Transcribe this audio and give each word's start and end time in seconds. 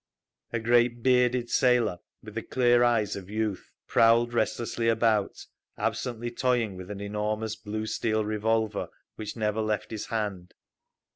A 0.51 0.59
great 0.59 1.03
bearded 1.03 1.51
sailor, 1.51 1.99
with 2.23 2.33
the 2.33 2.41
clear 2.41 2.83
eyes 2.83 3.15
of 3.15 3.29
youth, 3.29 3.69
prowled 3.87 4.33
restlessly 4.33 4.89
about, 4.89 5.45
absently 5.77 6.31
toying 6.31 6.75
with 6.75 6.89
an 6.89 6.99
enormous 7.01 7.55
blue 7.55 7.85
steel 7.85 8.25
revolver, 8.25 8.89
which 9.15 9.37
never 9.37 9.61
left 9.61 9.91
his 9.91 10.07
hand. 10.07 10.55